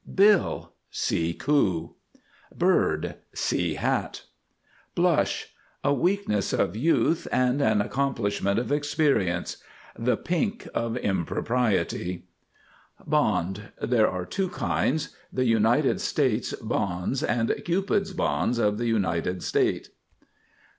BILL. 0.15 0.73
See 0.89 1.31
coo. 1.35 1.93
BIRD. 2.51 3.17
See 3.35 3.75
hat. 3.75 4.23
BLUSH. 4.95 5.53
A 5.83 5.93
weakness 5.93 6.53
of 6.53 6.75
youth 6.75 7.27
and 7.31 7.61
an 7.61 7.81
accomplishment 7.81 8.57
of 8.57 8.71
experience. 8.71 9.57
The 9.95 10.17
pink 10.17 10.67
of 10.73 10.97
impropriety. 10.97 12.23
BOND. 13.05 13.69
There 13.79 14.09
are 14.09 14.25
two 14.25 14.49
kinds. 14.49 15.15
The 15.31 15.45
United 15.45 16.01
States 16.01 16.53
bonds 16.55 17.21
and 17.21 17.53
Cupid's 17.63 18.11
bonds 18.13 18.57
of 18.57 18.79
the 18.79 18.87
united 18.87 19.43
state. 19.43 19.89